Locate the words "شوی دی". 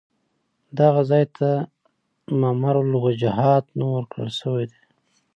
4.39-4.81